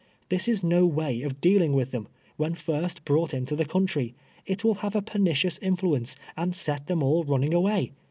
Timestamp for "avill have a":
4.61-5.01